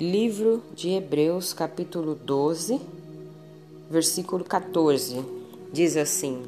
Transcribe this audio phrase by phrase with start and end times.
[0.00, 2.80] Livro de Hebreus, capítulo 12,
[3.90, 5.22] versículo 14,
[5.70, 6.42] diz assim: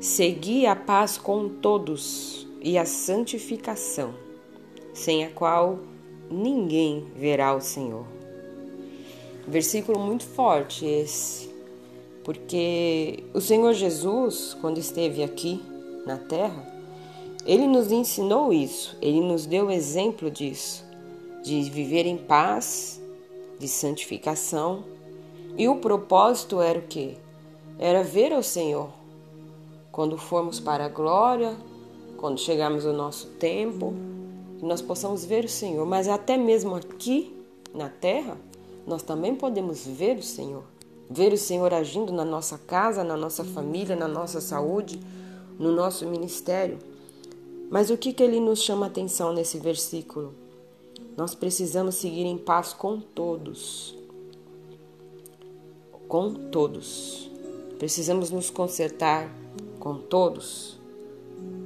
[0.00, 4.14] Segui a paz com todos e a santificação,
[4.94, 5.78] sem a qual
[6.30, 8.06] ninguém verá o Senhor.
[9.46, 11.50] Versículo muito forte esse,
[12.24, 15.62] porque o Senhor Jesus, quando esteve aqui
[16.06, 16.66] na terra,
[17.44, 20.85] ele nos ensinou isso, ele nos deu exemplo disso
[21.46, 23.00] de viver em paz,
[23.56, 24.82] de santificação.
[25.56, 27.14] E o propósito era o quê?
[27.78, 28.90] Era ver o Senhor.
[29.92, 31.56] Quando formos para a glória,
[32.16, 33.94] quando chegarmos ao nosso tempo,
[34.60, 35.86] nós possamos ver o Senhor.
[35.86, 37.32] Mas até mesmo aqui
[37.72, 38.36] na terra,
[38.84, 40.64] nós também podemos ver o Senhor.
[41.08, 44.98] Ver o Senhor agindo na nossa casa, na nossa família, na nossa saúde,
[45.56, 46.78] no nosso ministério.
[47.70, 50.34] Mas o que, que ele nos chama a atenção nesse versículo?
[51.16, 53.96] Nós precisamos seguir em paz com todos.
[56.06, 57.30] Com todos.
[57.78, 59.32] Precisamos nos consertar
[59.80, 60.78] com todos.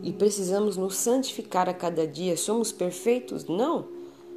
[0.03, 2.37] E precisamos nos santificar a cada dia.
[2.37, 3.47] Somos perfeitos?
[3.47, 3.87] Não.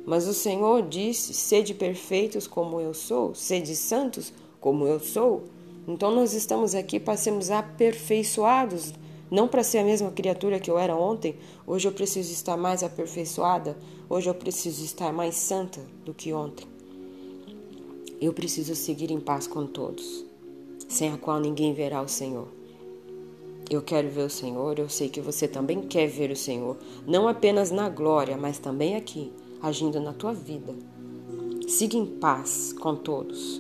[0.06, 5.44] Mas o Senhor disse: sede perfeitos como eu sou, sede santos como eu sou.
[5.88, 8.94] Então nós estamos aqui para sermos aperfeiçoados
[9.34, 12.84] não para ser a mesma criatura que eu era ontem, hoje eu preciso estar mais
[12.84, 13.76] aperfeiçoada,
[14.08, 16.68] hoje eu preciso estar mais santa do que ontem.
[18.22, 20.24] Eu preciso seguir em paz com todos,
[20.88, 22.48] sem a qual ninguém verá o Senhor.
[23.72, 27.28] Eu quero ver o Senhor, eu sei que você também quer ver o Senhor, não
[27.28, 30.76] apenas na glória, mas também aqui, agindo na tua vida.
[31.68, 33.60] Siga em paz com todos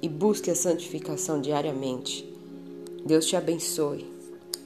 [0.00, 2.26] e busque a santificação diariamente.
[3.04, 4.15] Deus te abençoe.